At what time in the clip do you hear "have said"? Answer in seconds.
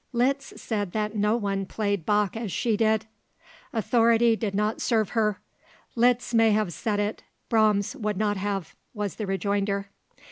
6.49-6.99